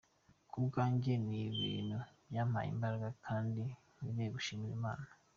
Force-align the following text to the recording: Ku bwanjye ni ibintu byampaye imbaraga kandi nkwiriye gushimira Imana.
Ku 0.49 0.57
bwanjye 0.67 1.11
ni 1.27 1.39
ibintu 1.49 1.97
byampaye 2.29 2.67
imbaraga 2.73 3.07
kandi 3.25 3.63
nkwiriye 3.93 4.29
gushimira 4.35 4.73
Imana. 4.79 5.05